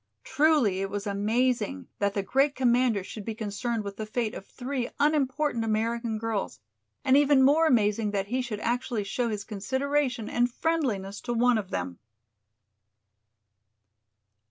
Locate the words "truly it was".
0.23-1.05